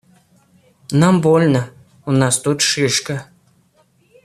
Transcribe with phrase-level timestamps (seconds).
[0.91, 1.61] Нам больно,
[2.07, 3.27] у нас тут шишка.